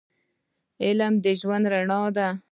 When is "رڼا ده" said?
1.73-2.27